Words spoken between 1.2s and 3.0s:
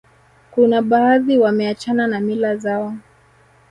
wameachana na mila zao